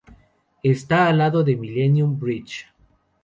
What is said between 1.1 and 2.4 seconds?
lado del Millennium